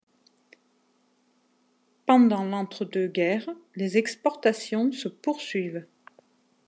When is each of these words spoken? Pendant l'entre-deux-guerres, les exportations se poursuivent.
Pendant 2.07 2.43
l'entre-deux-guerres, 2.43 3.51
les 3.75 3.97
exportations 3.97 4.91
se 4.91 5.07
poursuivent. 5.07 5.85